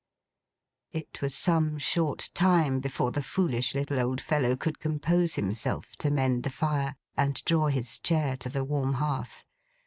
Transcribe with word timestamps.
It 0.91 1.21
was 1.21 1.35
some 1.35 1.77
short 1.77 2.31
time 2.33 2.79
before 2.79 3.11
the 3.11 3.21
foolish 3.21 3.75
little 3.75 3.99
old 3.99 4.19
fellow 4.19 4.55
could 4.55 4.79
compose 4.79 5.35
himself 5.35 5.95
to 5.97 6.09
mend 6.09 6.41
the 6.41 6.49
fire, 6.49 6.95
and 7.15 7.35
draw 7.45 7.67
his 7.67 7.99
chair 7.99 8.35
to 8.37 8.49
the 8.49 8.63
warm 8.63 8.93
hearth. 8.93 9.45